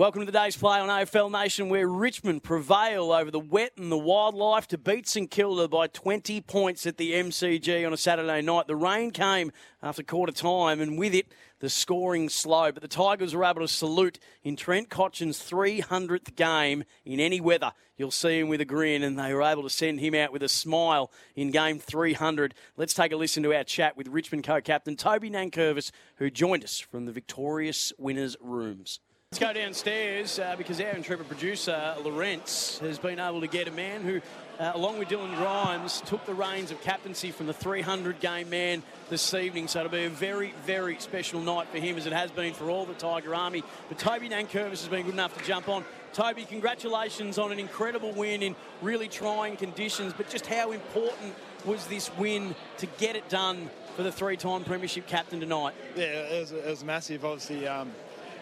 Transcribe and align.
Welcome 0.00 0.22
to 0.22 0.32
the 0.32 0.32
day's 0.32 0.56
play 0.56 0.80
on 0.80 0.88
AFL 0.88 1.30
Nation, 1.30 1.68
where 1.68 1.86
Richmond 1.86 2.42
prevail 2.42 3.12
over 3.12 3.30
the 3.30 3.38
wet 3.38 3.72
and 3.76 3.92
the 3.92 3.98
wildlife 3.98 4.66
to 4.68 4.78
beat 4.78 5.06
St 5.06 5.30
Kilda 5.30 5.68
by 5.68 5.88
20 5.88 6.40
points 6.40 6.86
at 6.86 6.96
the 6.96 7.12
MCG 7.12 7.86
on 7.86 7.92
a 7.92 7.98
Saturday 7.98 8.40
night. 8.40 8.66
The 8.66 8.76
rain 8.76 9.10
came 9.10 9.52
after 9.82 10.02
quarter 10.02 10.32
time, 10.32 10.80
and 10.80 10.98
with 10.98 11.12
it, 11.12 11.26
the 11.58 11.68
scoring 11.68 12.30
slow. 12.30 12.72
But 12.72 12.80
the 12.80 12.88
Tigers 12.88 13.34
were 13.34 13.44
able 13.44 13.60
to 13.60 13.68
salute 13.68 14.18
in 14.42 14.56
Trent 14.56 14.88
Cotchin's 14.88 15.38
300th 15.38 16.34
game 16.34 16.84
in 17.04 17.20
any 17.20 17.38
weather. 17.38 17.72
You'll 17.98 18.10
see 18.10 18.38
him 18.38 18.48
with 18.48 18.62
a 18.62 18.64
grin, 18.64 19.02
and 19.02 19.18
they 19.18 19.34
were 19.34 19.42
able 19.42 19.64
to 19.64 19.68
send 19.68 20.00
him 20.00 20.14
out 20.14 20.32
with 20.32 20.42
a 20.42 20.48
smile 20.48 21.12
in 21.36 21.50
game 21.50 21.78
300. 21.78 22.54
Let's 22.78 22.94
take 22.94 23.12
a 23.12 23.16
listen 23.16 23.42
to 23.42 23.54
our 23.54 23.64
chat 23.64 23.98
with 23.98 24.08
Richmond 24.08 24.44
co 24.44 24.62
captain 24.62 24.96
Toby 24.96 25.28
Nankervis, 25.28 25.90
who 26.16 26.30
joined 26.30 26.64
us 26.64 26.80
from 26.80 27.04
the 27.04 27.12
victorious 27.12 27.92
winners' 27.98 28.38
rooms. 28.40 29.00
Let's 29.32 29.44
go 29.44 29.52
downstairs 29.52 30.40
uh, 30.40 30.56
because 30.58 30.80
our 30.80 30.90
intrepid 30.90 31.28
producer, 31.28 31.94
Lorenz, 32.02 32.80
has 32.80 32.98
been 32.98 33.20
able 33.20 33.40
to 33.42 33.46
get 33.46 33.68
a 33.68 33.70
man 33.70 34.02
who, 34.02 34.20
uh, 34.58 34.72
along 34.74 34.98
with 34.98 35.06
Dylan 35.06 35.36
Grimes, 35.36 36.00
took 36.00 36.26
the 36.26 36.34
reins 36.34 36.72
of 36.72 36.80
captaincy 36.82 37.30
from 37.30 37.46
the 37.46 37.52
300 37.52 38.18
game 38.18 38.50
man 38.50 38.82
this 39.08 39.32
evening. 39.32 39.68
So 39.68 39.78
it'll 39.78 39.92
be 39.92 40.06
a 40.06 40.10
very, 40.10 40.52
very 40.66 40.98
special 40.98 41.40
night 41.40 41.68
for 41.68 41.78
him, 41.78 41.96
as 41.96 42.06
it 42.06 42.12
has 42.12 42.32
been 42.32 42.54
for 42.54 42.70
all 42.70 42.86
the 42.86 42.94
Tiger 42.94 43.32
Army. 43.32 43.62
But 43.88 44.00
Toby 44.00 44.28
Nankervis 44.28 44.80
has 44.80 44.88
been 44.88 45.04
good 45.04 45.14
enough 45.14 45.38
to 45.38 45.44
jump 45.44 45.68
on. 45.68 45.84
Toby, 46.12 46.44
congratulations 46.44 47.38
on 47.38 47.52
an 47.52 47.60
incredible 47.60 48.10
win 48.10 48.42
in 48.42 48.56
really 48.82 49.06
trying 49.06 49.56
conditions, 49.56 50.12
but 50.12 50.28
just 50.28 50.46
how 50.46 50.72
important 50.72 51.36
was 51.64 51.86
this 51.86 52.10
win 52.16 52.52
to 52.78 52.86
get 52.98 53.14
it 53.14 53.28
done 53.28 53.70
for 53.94 54.02
the 54.02 54.10
three 54.10 54.36
time 54.36 54.64
Premiership 54.64 55.06
captain 55.06 55.38
tonight? 55.38 55.74
Yeah, 55.94 56.02
it 56.02 56.40
was, 56.40 56.50
it 56.50 56.66
was 56.66 56.82
massive. 56.82 57.24
Obviously, 57.24 57.68
um, 57.68 57.92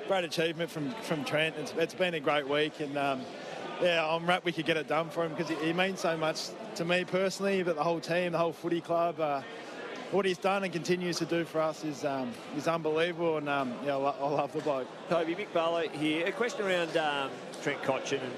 great 0.09 0.25
achievement 0.25 0.71
from, 0.71 0.91
from 1.03 1.23
Trent. 1.23 1.55
It's, 1.59 1.75
it's 1.77 1.95
been 1.95 2.15
a 2.15 2.21
great 2.21 2.49
week, 2.49 2.80
and 2.80 2.97
um, 2.97 3.21
yeah, 3.83 4.05
I'm 4.09 4.27
wrapped 4.27 4.47
we 4.47 4.53
could 4.53 4.65
get 4.65 4.79
it 4.79 4.89
done 4.89 5.11
for 5.11 5.23
him 5.23 5.35
because 5.35 5.51
he, 5.51 5.66
he, 5.66 5.73
means 5.74 6.01
so 6.01 6.16
much 6.16 6.49
to 6.77 6.85
me 6.87 7.05
personally, 7.05 7.63
but 7.63 7.77
the 7.77 7.82
whole 7.82 8.01
team, 8.01 8.32
the 8.32 8.38
whole 8.38 8.55
footy 8.55 8.80
club. 8.80 9.21
Uh, 9.21 9.43
what 10.10 10.24
he's 10.24 10.38
done 10.38 10.65
and 10.65 10.73
continues 10.73 11.19
to 11.19 11.27
do 11.27 11.45
for 11.45 11.60
us 11.60 11.85
is 11.85 12.07
um, 12.07 12.32
is 12.57 12.66
unbelievable, 12.66 13.37
and 13.37 13.51
um, 13.51 13.74
yeah, 13.85 13.97
I, 13.97 14.29
love 14.29 14.51
the 14.55 14.60
bloke. 14.60 14.88
Toby 15.10 15.35
Mick 15.35 15.52
Barlow 15.52 15.87
here. 15.88 16.27
A 16.27 16.32
question 16.32 16.65
around 16.65 16.97
um, 16.97 17.30
Trent 17.63 17.82
Cotchin 17.82 18.23
and 18.23 18.32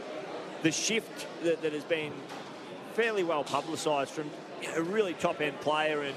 the 0.63 0.73
shift 0.73 1.29
that, 1.45 1.63
that 1.63 1.73
has 1.73 1.85
been 1.85 2.13
fairly 2.95 3.23
well 3.23 3.45
publicised 3.45 4.11
from 4.11 4.29
a 4.75 4.83
really 4.83 5.15
top 5.15 5.41
end 5.41 5.61
player 5.61 6.03
and 6.03 6.17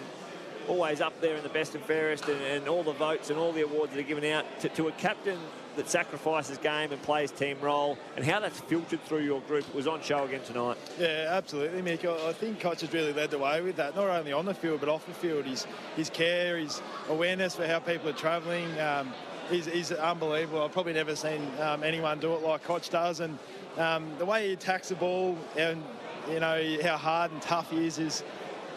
always 0.67 1.02
up 1.02 1.19
there 1.22 1.36
in 1.36 1.44
the 1.44 1.50
best 1.50 1.75
and 1.75 1.83
fairest 1.83 2.28
and, 2.28 2.42
and 2.42 2.67
all 2.67 2.83
the 2.83 2.94
votes 2.94 3.30
and 3.30 3.39
all 3.39 3.52
the 3.52 3.61
awards 3.61 3.94
that 3.94 4.00
are 4.00 4.03
given 4.03 4.25
out 4.25 4.45
to, 4.59 4.70
to, 4.70 4.88
a 4.88 4.92
captain 4.94 5.38
that 5.75 5.89
sacrifices 5.89 6.58
game 6.58 6.92
and 6.92 7.02
plays 7.02 7.31
team 7.31 7.58
role 7.59 7.97
and 8.16 8.23
how 8.23 8.39
that's 8.39 8.59
filtered 8.61 9.02
through 9.03 9.22
your 9.22 9.42
group 9.42 9.73
was 9.73 9.88
on 9.88 10.02
show 10.02 10.23
again 10.23 10.42
tonight. 10.45 10.78
Yeah, 11.00 11.28
absolutely, 11.31 11.81
Mick. 11.81 12.05
I 12.05 12.33
think 12.33 12.59
Cotch 12.59 12.81
has 12.81 12.94
really 12.94 13.14
led 13.14 13.31
the 13.31 13.39
way 13.39 13.61
with 13.61 13.75
that, 13.78 13.95
not 13.95 14.08
only 14.08 14.31
on 14.31 14.45
the 14.45 14.53
field 14.53 14.80
but 14.80 14.89
off 14.89 15.05
the 15.05 15.14
field. 15.14 15.45
His, 15.45 15.66
his 15.95 16.09
care, 16.09 16.58
his 16.58 16.81
awareness 17.09 17.55
for 17.55 17.66
how 17.66 17.80
people 17.80 18.09
are 18.09 18.14
travelling, 18.14 18.80
um, 18.80 19.11
he's, 19.50 19.66
he's, 19.66 19.92
unbelievable. 19.92 20.64
I've 20.64 20.72
probably 20.72 20.94
never 20.94 21.16
seen 21.16 21.48
um, 21.59 21.83
anyone 21.83 22.20
do 22.20 22.33
it 22.33 22.42
like 22.42 22.64
Cotch 22.64 22.89
does. 22.89 23.20
And 23.20 23.38
um, 23.77 24.08
the 24.17 24.25
way 24.25 24.48
he 24.48 24.53
attacks 24.53 24.89
the 24.89 24.95
ball 24.95 25.38
and, 25.58 25.83
you 26.30 26.39
know, 26.39 26.77
how 26.83 26.98
hard 26.98 27.31
and 27.31 27.42
tough 27.42 27.72
he 27.72 27.88
is 27.88 27.98
is 28.00 28.23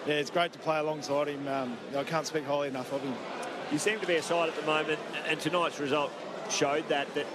yeah, 0.06 0.14
it's 0.14 0.30
great 0.30 0.52
to 0.52 0.58
play 0.58 0.78
alongside 0.78 1.28
him. 1.28 1.46
Um, 1.48 1.76
I 1.96 2.04
can't 2.04 2.26
speak 2.26 2.44
highly 2.44 2.68
enough 2.68 2.92
of 2.92 3.02
him. 3.02 3.14
You 3.72 3.78
seem 3.78 3.98
to 4.00 4.06
be 4.06 4.14
a 4.16 4.22
side 4.22 4.48
at 4.48 4.56
the 4.56 4.66
moment, 4.66 5.00
and 5.28 5.40
tonight's 5.40 5.80
result 5.80 6.12
showed 6.48 6.88
that 6.88 7.12
that 7.14 7.26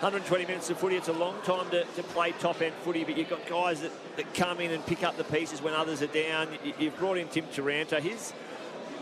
120 0.00 0.46
minutes 0.46 0.70
of 0.70 0.78
footy, 0.78 0.94
it's 0.94 1.08
a 1.08 1.12
long 1.12 1.34
time 1.42 1.68
to, 1.70 1.84
to 1.84 2.02
play 2.04 2.32
top 2.38 2.62
end 2.62 2.72
footy, 2.82 3.02
but 3.02 3.16
you've 3.18 3.28
got 3.28 3.44
guys 3.48 3.80
that, 3.80 3.90
that 4.16 4.32
come 4.32 4.60
in 4.60 4.70
and 4.70 4.86
pick 4.86 5.02
up 5.02 5.16
the 5.16 5.24
pieces 5.24 5.60
when 5.60 5.74
others 5.74 6.02
are 6.02 6.06
down. 6.06 6.48
You, 6.78 6.90
have 6.90 6.98
brought 6.98 7.18
in 7.18 7.26
Tim 7.28 7.44
Taranto. 7.52 8.00
His 8.00 8.32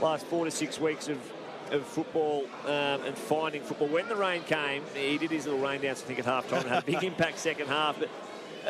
last 0.00 0.24
four 0.24 0.46
to 0.46 0.50
six 0.50 0.80
weeks 0.80 1.08
of, 1.08 1.18
of 1.70 1.84
football 1.84 2.46
um, 2.64 3.04
and 3.04 3.16
finding 3.16 3.62
football. 3.62 3.88
When 3.88 4.08
the 4.08 4.16
rain 4.16 4.42
came, 4.44 4.82
he 4.94 5.18
did 5.18 5.30
his 5.30 5.44
little 5.44 5.60
rain 5.60 5.82
dance, 5.82 6.02
I 6.02 6.06
think, 6.06 6.18
at 6.18 6.24
half 6.24 6.48
time, 6.48 6.64
had 6.64 6.82
a 6.82 6.86
big 6.86 7.04
impact 7.04 7.38
second 7.38 7.68
half. 7.68 7.98
But 7.98 8.08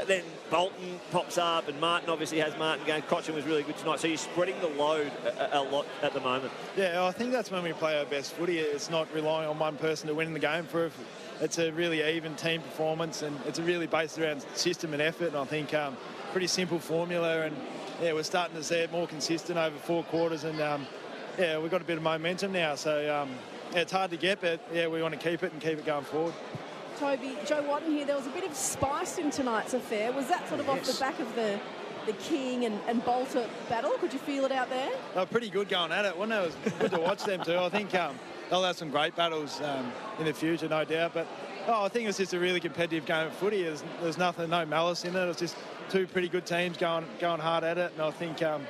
then 0.05 0.23
Bolton 0.51 1.01
pops 1.11 1.39
up, 1.39 1.69
and 1.69 1.81
Martin 1.81 2.11
obviously 2.11 2.39
has 2.39 2.57
Martin 2.59 2.87
going. 2.87 3.03
Cotchin 3.03 3.34
was 3.34 3.45
really 3.47 3.62
good 3.62 3.79
tonight, 3.79 3.99
so 3.99 4.09
you're 4.09 4.19
spreading 4.19 4.61
the 4.61 4.69
load 4.69 5.11
a, 5.25 5.61
a, 5.61 5.62
lot 5.62 5.87
at 6.03 6.12
the 6.12 6.21
moment. 6.21 6.53
Yeah, 6.77 7.05
I 7.05 7.12
think 7.12 7.33
that's 7.33 7.51
when 7.51 7.62
we 7.62 7.73
play 7.73 7.99
our 7.99 8.05
best 8.05 8.34
footy. 8.34 8.59
It's 8.59 8.91
not 8.91 9.12
relying 9.15 9.49
on 9.49 9.59
one 9.59 9.77
person 9.77 10.09
to 10.09 10.15
win 10.15 10.34
the 10.34 10.39
game. 10.39 10.65
For 10.65 10.91
it's 11.41 11.59
a 11.59 11.71
really 11.73 12.03
even 12.17 12.34
team 12.34 12.61
performance, 12.61 13.23
and 13.23 13.39
it's 13.47 13.59
really 13.59 13.87
based 13.87 14.19
around 14.19 14.45
system 14.55 14.93
and 14.93 15.01
effort. 15.01 15.29
And 15.29 15.39
I 15.39 15.45
think 15.45 15.73
um, 15.73 15.97
pretty 16.33 16.47
simple 16.47 16.78
formula, 16.78 17.43
and 17.43 17.57
yeah, 18.03 18.13
we're 18.13 18.23
starting 18.23 18.57
to 18.57 18.63
see 18.63 18.77
it 18.77 18.93
more 18.93 19.07
consistent 19.07 19.59
over 19.59 19.77
four 19.78 20.05
quarters, 20.05 20.45
and 20.45 20.61
um, 20.61 20.87
yeah, 21.39 21.59
we've 21.59 21.71
got 21.71 21.81
a 21.81 21.84
bit 21.84 21.97
of 21.97 22.03
momentum 22.03 22.53
now. 22.53 22.75
So 22.75 23.15
um, 23.15 23.31
yeah, 23.73 23.81
it's 23.81 23.93
hard 23.93 24.11
to 24.11 24.19
get, 24.19 24.43
but 24.43 24.61
yeah, 24.73 24.89
we 24.89 25.01
want 25.01 25.19
to 25.19 25.31
keep 25.31 25.43
it 25.43 25.53
and 25.53 25.61
keep 25.61 25.78
it 25.78 25.87
going 25.87 26.05
forward. 26.05 26.34
Toby, 26.97 27.37
Joe 27.45 27.62
Watton 27.69 27.91
here. 27.91 28.07
There 28.07 28.17
was 28.17 28.27
a 28.27 28.31
bit 28.31 28.45
of 28.45 28.55
spice 28.55 29.19
in 29.19 29.31
tonight's 29.31 29.75
affair. 29.75 30.12
Was 30.12 30.29
that 30.29 30.49
sort 30.49 30.61
of 30.61 30.67
yes. 30.67 30.89
off 30.89 30.95
the 30.95 31.01
back 31.01 31.21
of 31.21 31.34
the 31.34 31.61
the 32.07 32.12
King 32.15 32.65
and, 32.65 32.79
and 32.87 33.05
Balta 33.05 33.49
battle? 33.69 33.91
Could 33.99 34.12
you 34.12 34.21
feel 34.21 34.45
it 34.45 34.53
out 34.53 34.71
there? 34.71 34.91
They 35.15 35.21
were 35.21 35.27
pretty 35.27 35.51
good 35.51 35.69
going 35.69 35.91
at 35.91 36.05
it, 36.05 36.17
wasn't 36.17 36.34
it? 36.34 36.37
It 36.37 36.65
was 36.65 36.75
good 36.79 36.91
to 36.93 37.01
watch 37.01 37.25
them 37.25 37.43
too. 37.43 37.59
I 37.59 37.69
think 37.69 37.95
um, 37.95 38.17
they'll 38.49 38.62
have 38.62 38.77
some 38.77 38.91
great 38.91 39.17
battles 39.17 39.61
um, 39.61 39.93
in 40.21 40.25
the 40.27 40.33
future, 40.33 40.69
no 40.69 40.84
doubt. 40.84 41.15
But 41.15 41.27
oh, 41.67 41.84
I 41.84 41.89
think 41.89 42.09
it's 42.09 42.19
just 42.19 42.33
a 42.33 42.39
really 42.39 42.61
competitive 42.61 43.07
game 43.07 43.27
of 43.27 43.33
footy. 43.34 43.65
There's, 43.65 43.83
there's 44.01 44.19
nothing, 44.19 44.51
no 44.51 44.65
malice 44.65 45.05
in 45.05 45.17
it. 45.17 45.28
It's 45.28 45.41
just 45.41 45.57
two 45.91 46.07
pretty 46.07 46.28
good 46.28 46.47
teams 46.47 46.77
going 46.77 47.07
going 47.19 47.41
hard 47.41 47.65
at 47.65 47.77
it, 47.78 47.93
and 47.93 48.03
I 48.03 48.11
think. 48.11 48.43
Um, 48.43 48.67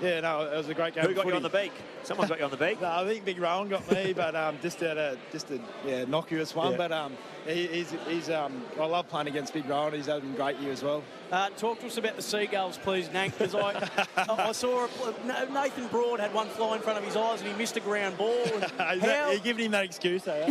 yeah, 0.00 0.20
no, 0.20 0.42
it 0.42 0.56
was 0.56 0.68
a 0.68 0.74
great 0.74 0.94
game. 0.94 1.04
Who 1.04 1.14
got 1.14 1.22
footy. 1.22 1.30
you 1.30 1.36
on 1.36 1.42
the 1.42 1.48
beak? 1.48 1.72
Someone's 2.04 2.28
got 2.28 2.38
you 2.38 2.44
on 2.44 2.50
the 2.50 2.56
beak. 2.56 2.80
no, 2.82 2.88
I 2.88 3.06
think 3.06 3.24
Big 3.24 3.38
Rowan 3.38 3.68
got 3.68 3.90
me, 3.90 4.12
but 4.12 4.34
um, 4.36 4.58
just 4.62 4.80
a 4.82 5.16
just 5.32 5.50
a 5.50 5.60
yeah, 5.84 6.02
innocuous 6.02 6.54
one. 6.54 6.72
Yeah. 6.72 6.78
But 6.78 6.92
um, 6.92 7.16
he, 7.46 7.66
he's 7.66 7.94
he's 8.06 8.30
um, 8.30 8.62
I 8.80 8.86
love 8.86 9.08
playing 9.08 9.28
against 9.28 9.52
Big 9.52 9.68
Rowan. 9.68 9.94
He's 9.94 10.06
having 10.06 10.32
a 10.32 10.36
great 10.36 10.58
year 10.58 10.72
as 10.72 10.82
well. 10.82 11.02
Uh, 11.30 11.50
talk 11.50 11.78
to 11.80 11.86
us 11.86 11.98
about 11.98 12.16
the 12.16 12.22
Seagulls, 12.22 12.78
please, 12.78 13.08
Nank, 13.08 13.36
because 13.36 13.54
I, 13.54 13.86
I 14.16 14.52
saw 14.52 14.86
a, 14.86 15.52
Nathan 15.52 15.86
Broad 15.88 16.20
had 16.20 16.32
one 16.32 16.48
fly 16.48 16.76
in 16.76 16.82
front 16.82 16.98
of 16.98 17.04
his 17.04 17.16
eyes 17.16 17.42
and 17.42 17.50
he 17.50 17.56
missed 17.58 17.76
a 17.76 17.80
ground 17.80 18.16
ball. 18.16 18.44
And 18.54 18.64
how, 19.02 19.30
you're 19.30 19.40
giving 19.40 19.66
him 19.66 19.72
that 19.72 19.84
excuse, 19.84 20.22
though. 20.22 20.46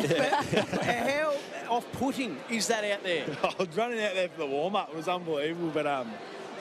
how 0.84 1.34
off-putting 1.70 2.38
is 2.52 2.68
that 2.68 2.84
out 2.84 3.04
there? 3.04 3.26
I 3.44 3.54
was 3.58 3.76
running 3.76 4.00
out 4.04 4.14
there 4.14 4.30
for 4.30 4.38
the 4.38 4.46
warm-up. 4.46 4.90
It 4.90 4.96
was 4.96 5.08
unbelievable, 5.08 5.72
but 5.74 5.88
um, 5.88 6.12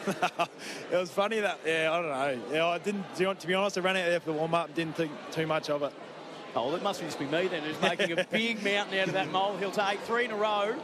it 0.92 0.96
was 0.96 1.10
funny 1.10 1.40
that 1.40 1.60
yeah, 1.66 1.90
I 1.92 2.00
don't 2.00 2.10
know. 2.10 2.54
Yeah, 2.54 2.66
I 2.66 2.78
didn't. 2.78 3.14
To 3.14 3.46
be 3.46 3.54
honest, 3.54 3.76
I 3.76 3.80
ran 3.80 3.96
out 3.96 4.06
there 4.06 4.20
for 4.20 4.26
the 4.26 4.38
warm 4.38 4.54
up. 4.54 4.74
Didn't 4.74 4.96
think 4.96 5.12
too 5.32 5.46
much 5.46 5.68
of 5.70 5.82
it. 5.82 5.92
Oh, 6.54 6.74
it 6.74 6.82
must 6.82 7.00
be 7.00 7.06
just 7.06 7.18
be 7.18 7.26
me 7.26 7.48
then. 7.48 7.62
Who's 7.62 7.80
making 7.82 8.18
a 8.18 8.24
big 8.30 8.62
mountain 8.62 8.98
out 8.98 9.08
of 9.08 9.14
that 9.14 9.30
molehill 9.30 9.72
to 9.72 9.88
eight, 9.90 10.00
three 10.02 10.24
in 10.24 10.30
a 10.30 10.36
row. 10.36 10.74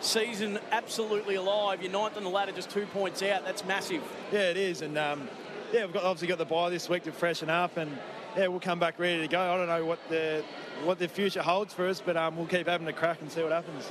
Season 0.00 0.58
absolutely 0.72 1.36
alive. 1.36 1.80
You're 1.80 1.92
ninth 1.92 2.16
on 2.16 2.24
the 2.24 2.28
ladder, 2.28 2.50
just 2.52 2.70
two 2.70 2.86
points 2.86 3.22
out. 3.22 3.44
That's 3.44 3.64
massive. 3.64 4.02
Yeah, 4.32 4.50
it 4.50 4.56
is. 4.56 4.82
And 4.82 4.98
um, 4.98 5.28
yeah, 5.72 5.84
we've 5.84 5.94
got, 5.94 6.02
obviously 6.02 6.28
got 6.28 6.38
the 6.38 6.44
bye 6.44 6.70
this 6.70 6.88
week 6.88 7.04
to 7.04 7.12
freshen 7.12 7.48
up, 7.48 7.76
and 7.76 7.96
yeah, 8.36 8.48
we'll 8.48 8.60
come 8.60 8.78
back 8.78 8.98
ready 8.98 9.20
to 9.22 9.28
go. 9.28 9.40
I 9.40 9.56
don't 9.56 9.68
know 9.68 9.84
what 9.84 10.00
the 10.08 10.44
what 10.84 10.98
the 10.98 11.06
future 11.06 11.42
holds 11.42 11.72
for 11.72 11.86
us, 11.86 12.02
but 12.04 12.16
um, 12.16 12.36
we'll 12.36 12.46
keep 12.46 12.66
having 12.66 12.88
a 12.88 12.92
crack 12.92 13.20
and 13.20 13.30
see 13.30 13.42
what 13.42 13.52
happens. 13.52 13.88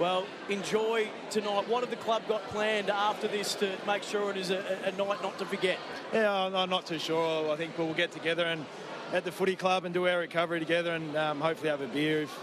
Well, 0.00 0.24
enjoy 0.48 1.10
tonight. 1.28 1.68
What 1.68 1.82
have 1.82 1.90
the 1.90 1.96
club 1.96 2.22
got 2.26 2.42
planned 2.48 2.88
after 2.88 3.28
this 3.28 3.54
to 3.56 3.76
make 3.86 4.02
sure 4.02 4.30
it 4.30 4.38
is 4.38 4.48
a, 4.48 4.64
a 4.86 4.92
night 4.92 5.22
not 5.22 5.36
to 5.40 5.44
forget? 5.44 5.78
Yeah, 6.14 6.46
I'm 6.46 6.70
not 6.70 6.86
too 6.86 6.98
sure. 6.98 7.52
I 7.52 7.56
think 7.56 7.76
we'll 7.76 7.92
get 7.92 8.10
together 8.10 8.44
and 8.44 8.64
at 9.12 9.26
the 9.26 9.30
footy 9.30 9.56
club 9.56 9.84
and 9.84 9.92
do 9.92 10.08
our 10.08 10.20
recovery 10.20 10.58
together 10.58 10.94
and 10.94 11.14
um, 11.18 11.38
hopefully 11.42 11.68
have 11.68 11.82
a 11.82 11.86
beer 11.88 12.22
if 12.22 12.38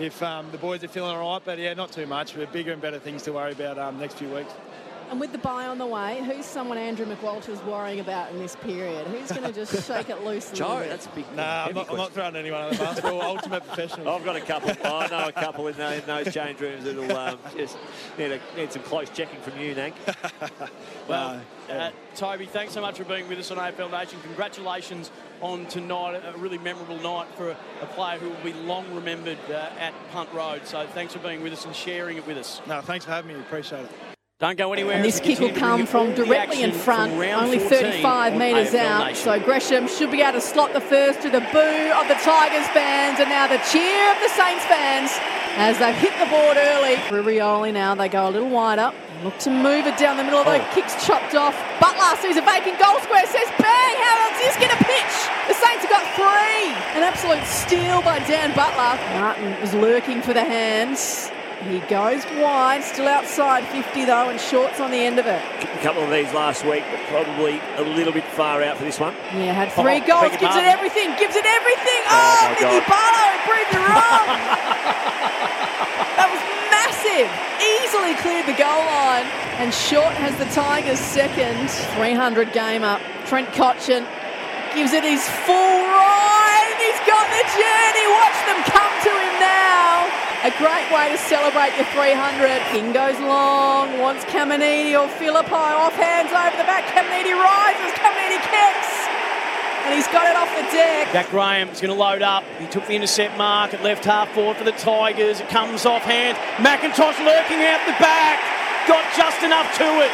if 0.00 0.22
um, 0.24 0.50
the 0.50 0.58
boys 0.58 0.82
are 0.82 0.88
feeling 0.88 1.14
all 1.14 1.34
right. 1.34 1.42
But 1.44 1.60
yeah, 1.60 1.72
not 1.74 1.92
too 1.92 2.06
much. 2.06 2.34
We're 2.34 2.48
bigger 2.48 2.72
and 2.72 2.82
better 2.82 2.98
things 2.98 3.22
to 3.22 3.32
worry 3.32 3.52
about 3.52 3.78
um, 3.78 4.00
next 4.00 4.14
few 4.14 4.34
weeks. 4.34 4.52
And 5.12 5.20
with 5.20 5.32
the 5.32 5.36
bye 5.36 5.66
on 5.66 5.76
the 5.76 5.84
way, 5.84 6.22
who's 6.24 6.46
someone 6.46 6.78
Andrew 6.78 7.04
McQualter's 7.04 7.62
worrying 7.64 8.00
about 8.00 8.32
in 8.32 8.38
this 8.38 8.56
period? 8.56 9.06
Who's 9.08 9.30
going 9.30 9.42
to 9.42 9.52
just 9.52 9.86
shake 9.86 10.08
it 10.08 10.24
loose 10.24 10.50
a 10.50 10.54
Joe, 10.54 10.82
that's 10.88 11.04
a 11.04 11.10
big 11.10 11.26
Nah, 11.36 11.66
I'm 11.66 11.74
not, 11.74 11.90
I'm 11.90 11.98
not, 11.98 12.12
throwing 12.12 12.34
anyone 12.34 12.62
on 12.62 12.70
the 12.72 12.78
bus. 12.78 13.02
We're 13.02 13.12
all 13.12 13.20
ultimate 13.20 13.62
professionals. 13.66 14.08
I've 14.08 14.24
got 14.24 14.36
a 14.36 14.40
couple. 14.40 14.70
I 14.70 15.06
know 15.08 15.28
a 15.28 15.32
couple 15.32 15.66
in, 15.68 15.78
in 15.78 16.06
those 16.06 16.32
change 16.32 16.58
rooms 16.60 16.84
that'll 16.84 17.14
um, 17.14 17.38
just 17.54 17.76
need, 18.16 18.32
a, 18.32 18.40
need 18.56 18.72
some 18.72 18.80
close 18.84 19.10
checking 19.10 19.38
from 19.40 19.60
you, 19.60 19.74
Nank. 19.74 19.92
well, 21.08 21.42
uh, 21.68 21.90
Toby, 22.16 22.46
thanks 22.46 22.72
so 22.72 22.80
much 22.80 22.96
for 22.96 23.04
being 23.04 23.28
with 23.28 23.38
us 23.38 23.50
on 23.50 23.58
AFL 23.58 23.90
Nation. 23.90 24.18
Congratulations 24.22 25.10
on 25.42 25.66
tonight, 25.66 26.22
a 26.24 26.38
really 26.38 26.56
memorable 26.56 26.98
night 27.00 27.28
for 27.36 27.50
a, 27.50 27.56
a 27.82 27.86
player 27.88 28.18
who 28.18 28.30
will 28.30 28.42
be 28.42 28.54
long 28.54 28.86
remembered 28.94 29.36
uh, 29.50 29.68
at 29.78 29.92
Punt 30.10 30.32
Road. 30.32 30.66
So 30.66 30.86
thanks 30.86 31.12
for 31.12 31.18
being 31.18 31.42
with 31.42 31.52
us 31.52 31.66
and 31.66 31.76
sharing 31.76 32.16
it 32.16 32.26
with 32.26 32.38
us. 32.38 32.62
No, 32.66 32.80
thanks 32.80 33.04
for 33.04 33.10
having 33.10 33.36
me. 33.36 33.38
Appreciate 33.38 33.84
it. 33.84 34.11
Don't 34.42 34.58
go 34.58 34.72
anywhere. 34.72 34.96
And 34.96 35.04
this 35.04 35.20
kick 35.20 35.38
will 35.38 35.54
come 35.54 35.86
from 35.86 36.14
directly 36.16 36.64
in 36.64 36.72
front, 36.72 37.12
only 37.12 37.60
35 37.60 38.34
metres 38.34 38.74
out. 38.74 39.06
Nation. 39.06 39.22
So 39.22 39.38
Gresham 39.38 39.86
should 39.86 40.10
be 40.10 40.20
able 40.20 40.32
to 40.32 40.40
slot 40.40 40.72
the 40.72 40.80
first 40.80 41.22
to 41.22 41.30
the 41.30 41.38
boo 41.54 41.86
of 41.94 42.08
the 42.10 42.18
Tigers 42.18 42.66
fans 42.74 43.20
and 43.20 43.30
now 43.30 43.46
the 43.46 43.62
cheer 43.70 44.10
of 44.10 44.18
the 44.18 44.28
Saints 44.34 44.64
fans 44.66 45.14
as 45.62 45.78
they've 45.78 45.94
hit 45.94 46.10
the 46.18 46.26
board 46.26 46.56
early. 46.58 46.96
For 47.06 47.22
Rioli 47.22 47.72
now, 47.72 47.94
they 47.94 48.08
go 48.08 48.28
a 48.28 48.32
little 48.34 48.48
wider. 48.50 48.90
Look 49.22 49.38
to 49.46 49.50
move 49.50 49.86
it 49.86 49.96
down 49.96 50.16
the 50.16 50.24
middle, 50.24 50.40
although 50.40 50.58
Oh. 50.58 50.74
kicks 50.74 51.06
chopped 51.06 51.36
off. 51.36 51.54
Butler 51.78 52.16
sees 52.20 52.36
a 52.36 52.42
vacant 52.42 52.80
goal 52.82 52.98
square, 52.98 53.24
says 53.26 53.46
bang, 53.62 53.94
how 54.02 54.26
else 54.26 54.42
is 54.42 54.56
going 54.56 54.74
to 54.74 54.82
pitch? 54.82 55.14
The 55.46 55.54
Saints 55.54 55.86
have 55.86 55.90
got 55.90 56.02
three. 56.18 56.66
An 56.98 57.04
absolute 57.06 57.46
steal 57.46 58.02
by 58.02 58.18
Dan 58.26 58.50
Butler. 58.58 58.98
Martin 59.20 59.54
was 59.60 59.72
lurking 59.72 60.20
for 60.20 60.34
the 60.34 60.42
hands. 60.42 61.30
He 61.68 61.78
goes 61.86 62.24
wide, 62.42 62.82
still 62.82 63.06
outside 63.08 63.64
50 63.68 64.04
though, 64.04 64.28
and 64.30 64.40
shorts 64.40 64.80
on 64.80 64.90
the 64.90 64.98
end 64.98 65.18
of 65.18 65.26
it. 65.26 65.40
A 65.62 65.78
couple 65.82 66.02
of 66.02 66.10
these 66.10 66.32
last 66.34 66.64
week, 66.66 66.82
but 66.90 67.00
probably 67.08 67.60
a 67.76 67.82
little 67.82 68.12
bit 68.12 68.24
far 68.24 68.62
out 68.62 68.76
for 68.76 68.84
this 68.84 68.98
one. 68.98 69.14
Yeah, 69.34 69.52
had 69.54 69.70
three 69.72 70.02
Oh, 70.02 70.06
goals, 70.06 70.30
gives 70.34 70.42
it 70.42 70.48
pardon. 70.50 70.64
everything, 70.66 71.08
gives 71.18 71.36
it 71.36 71.46
everything. 71.46 72.02
Oh, 72.10 72.18
Oh, 72.18 72.48
Nicky. 72.58 72.82
Barlow 72.90 73.32
proved 73.46 73.70
you 73.72 73.80
wrong. 73.86 74.26
that 76.18 76.28
was 76.28 76.42
massive. 76.74 77.30
Easily 77.62 78.14
cleared 78.20 78.46
the 78.50 78.58
goal 78.58 78.82
line. 78.90 79.26
And 79.62 79.70
Short 79.72 80.12
has 80.18 80.34
the 80.42 80.48
Tigers 80.50 80.98
second. 80.98 81.70
300 81.94 82.52
game 82.52 82.82
up. 82.82 83.00
Trent 83.30 83.48
Cotchin 83.54 84.02
gives 84.74 84.92
it 84.92 85.04
his 85.06 85.22
full 85.46 85.78
ride. 85.94 86.74
He's 86.82 87.00
got 87.06 87.22
the 87.30 87.44
journey. 87.54 88.06
Watch 88.18 88.38
them 88.50 88.60
come 88.66 88.94
to 89.06 89.12
him 89.14 89.34
now. 89.38 90.10
A 90.42 90.50
great 90.58 90.90
way 90.90 91.06
to 91.06 91.18
celebrate 91.30 91.70
your 91.78 91.86
300. 91.94 92.18
King 92.74 92.90
goes 92.90 93.14
long, 93.22 94.00
wants 94.02 94.24
Caminiti 94.24 94.90
or 94.98 95.06
Phillipou 95.06 95.54
off 95.54 95.94
hands 95.94 96.34
over 96.34 96.58
the 96.58 96.66
back. 96.66 96.82
Caminiti 96.90 97.30
rises, 97.30 97.94
Caminiti 97.94 98.42
kicks. 98.42 98.90
And 99.86 99.94
he's 99.94 100.10
got 100.10 100.26
it 100.26 100.34
off 100.34 100.50
the 100.58 100.66
deck. 100.74 101.12
Jack 101.12 101.30
Graham 101.30 101.68
is 101.68 101.80
going 101.80 101.94
to 101.94 101.98
load 101.98 102.22
up. 102.22 102.42
He 102.58 102.66
took 102.66 102.88
the 102.88 102.94
intercept 102.94 103.38
mark 103.38 103.72
at 103.72 103.84
left 103.84 104.04
half 104.04 104.34
forward 104.34 104.56
for 104.56 104.64
the 104.64 104.72
Tigers. 104.72 105.38
It 105.38 105.48
comes 105.48 105.86
off 105.86 106.02
hand. 106.02 106.36
McIntosh 106.58 107.22
lurking 107.22 107.62
out 107.62 107.78
the 107.86 107.94
back. 108.02 108.42
Got 108.90 109.06
just 109.14 109.46
enough 109.46 109.70
to 109.78 109.86
it. 110.02 110.10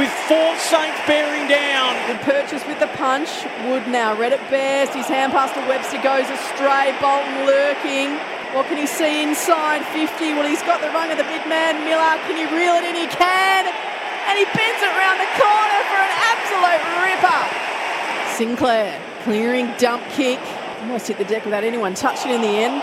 With 0.00 0.08
four 0.32 0.56
Saints 0.56 0.96
bearing 1.06 1.46
down. 1.52 1.92
The 2.08 2.16
purchase 2.24 2.64
with 2.66 2.80
the 2.80 2.88
punch. 2.96 3.28
Wood 3.68 3.84
now 3.88 4.16
read 4.16 4.32
it 4.32 4.40
best. 4.48 4.94
His 4.96 5.08
hand 5.08 5.32
pass 5.32 5.52
to 5.52 5.60
Webster 5.68 6.00
goes 6.00 6.24
astray. 6.32 6.96
Bolton 7.04 7.44
lurking. 7.44 8.16
What 8.52 8.68
can 8.68 8.76
he 8.76 8.84
see 8.84 9.24
inside 9.24 9.80
50? 9.96 10.36
Well, 10.36 10.44
he's 10.44 10.60
got 10.68 10.84
the 10.84 10.92
rung 10.92 11.08
of 11.08 11.16
the 11.16 11.24
big 11.24 11.40
man 11.48 11.88
Miller. 11.88 12.20
Can 12.28 12.36
he 12.36 12.44
reel 12.52 12.76
it 12.76 12.84
in? 12.84 12.92
He 12.92 13.08
can. 13.08 13.64
And 14.28 14.34
he 14.36 14.44
bends 14.44 14.80
it 14.84 14.92
round 14.92 15.16
the 15.16 15.32
corner 15.40 15.80
for 15.88 15.96
an 15.96 16.12
absolute 16.20 16.84
ripper. 17.00 17.42
Sinclair 18.36 18.92
clearing 19.24 19.72
dump 19.78 20.04
kick. 20.12 20.38
Almost 20.84 21.08
hit 21.08 21.16
the 21.16 21.24
deck 21.24 21.48
without 21.48 21.64
anyone 21.64 21.94
touching 21.94 22.30
in 22.30 22.42
the 22.42 22.54
end. 22.60 22.82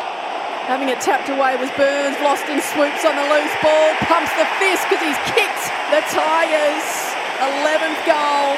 Having 0.65 0.89
it 0.89 1.01
tapped 1.05 1.29
away 1.29 1.53
was 1.61 1.69
Burns. 1.77 2.17
Lost 2.25 2.49
in 2.49 2.57
swoops 2.73 3.05
on 3.05 3.13
the 3.13 3.27
loose 3.29 3.55
ball. 3.61 3.93
Pumps 4.09 4.33
the 4.41 4.49
fist 4.57 4.89
because 4.89 5.05
he's 5.05 5.21
kicked 5.37 5.65
the 5.93 6.01
Tigers. 6.09 6.87
11th 7.45 8.01
goal. 8.09 8.48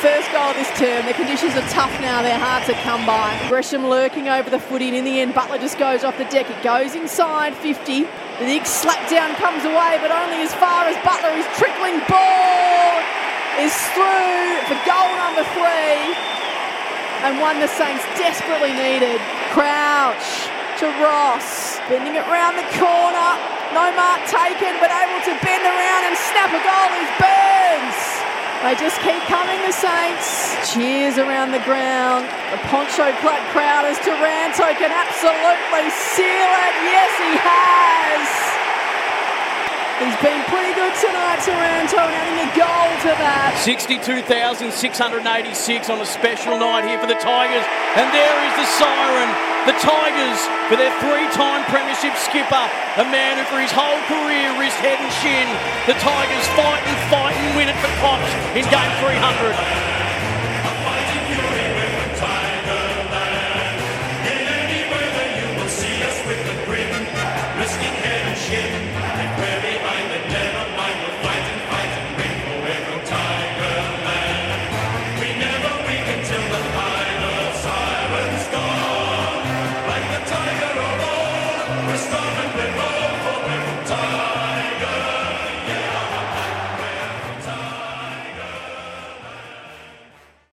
First 0.00 0.32
goal 0.32 0.56
this 0.56 0.72
term. 0.80 1.04
The 1.04 1.12
conditions 1.12 1.52
are 1.60 1.68
tough 1.68 1.92
now. 2.00 2.22
They're 2.24 2.40
hard 2.40 2.64
to 2.64 2.74
come 2.80 3.04
by. 3.04 3.36
Gresham 3.52 3.84
lurking 3.84 4.28
over 4.28 4.48
the 4.48 4.58
footy. 4.58 4.88
And 4.88 4.96
in 4.96 5.04
the 5.04 5.20
end, 5.20 5.34
Butler 5.34 5.58
just 5.58 5.76
goes 5.76 6.04
off 6.04 6.16
the 6.16 6.24
deck. 6.32 6.48
It 6.48 6.62
goes 6.64 6.94
inside 6.96 7.52
50. 7.52 8.08
The 8.40 8.48
big 8.48 8.64
slap 8.64 8.96
down 9.12 9.36
comes 9.36 9.60
away, 9.68 10.00
but 10.00 10.08
only 10.08 10.40
as 10.40 10.56
far 10.56 10.88
as 10.88 10.96
Butler. 11.04 11.36
His 11.36 11.44
trickling 11.60 12.00
ball 12.08 12.96
is 13.60 13.76
through 13.92 14.64
for 14.72 14.80
goal 14.88 15.10
number 15.20 15.44
three 15.52 16.16
and 17.28 17.36
one 17.36 17.60
the 17.60 17.68
Saints 17.68 18.00
desperately 18.16 18.72
needed. 18.72 19.20
Crouch 19.52 20.48
to 20.80 20.88
Ross, 21.04 21.76
bending 21.92 22.16
it 22.16 22.24
round 22.24 22.56
the 22.56 22.64
corner. 22.80 23.30
No 23.76 23.92
mark 23.92 24.24
taken, 24.24 24.80
but 24.80 24.88
able 24.88 25.20
to 25.28 25.36
bend 25.44 25.64
around 25.68 26.02
and 26.08 26.16
snap 26.16 26.48
a 26.48 26.60
goal 26.64 26.88
is 26.96 27.10
Burns. 27.20 28.19
They 28.62 28.74
just 28.74 29.00
keep 29.00 29.22
coming, 29.24 29.56
the 29.64 29.72
Saints. 29.72 30.70
Cheers 30.74 31.16
around 31.16 31.52
the 31.52 31.64
ground. 31.64 32.26
The 32.52 32.58
poncho-clad 32.68 33.52
crowd 33.52 33.86
as 33.86 33.96
Taranto 33.98 34.68
can 34.76 34.92
absolutely 34.92 35.88
seal 35.88 36.50
it. 36.60 36.74
Yes, 36.84 37.10
he 37.16 37.38
has. 37.40 38.49
He's 40.00 40.16
been 40.24 40.40
pretty 40.48 40.72
good 40.72 40.96
tonight, 40.96 41.44
Taranto, 41.44 42.00
and 42.00 42.16
adding 42.16 42.40
a 42.40 42.48
goal 42.56 42.88
to 43.04 43.12
that. 43.20 43.52
62,686 43.60 44.72
on 45.92 46.00
a 46.00 46.08
special 46.08 46.56
night 46.56 46.88
here 46.88 46.96
for 46.96 47.04
the 47.04 47.20
Tigers. 47.20 47.68
And 48.00 48.08
there 48.08 48.38
is 48.48 48.54
the 48.56 48.64
siren. 48.80 49.28
The 49.68 49.76
Tigers, 49.76 50.40
for 50.72 50.80
their 50.80 50.88
three-time 51.04 51.68
premiership 51.68 52.16
skipper, 52.16 52.64
a 52.96 53.04
man 53.12 53.36
who 53.36 53.44
for 53.52 53.60
his 53.60 53.76
whole 53.76 54.00
career 54.08 54.48
risked 54.56 54.80
head 54.80 54.96
and 55.04 55.12
shin. 55.20 55.44
The 55.84 56.00
Tigers 56.00 56.48
fight 56.56 56.80
and 56.80 56.96
fight 57.12 57.36
and 57.36 57.52
win 57.52 57.68
it 57.68 57.76
for 57.84 57.92
Cotch 58.00 58.24
in 58.56 58.64
game 58.72 58.92
300. 59.04 59.99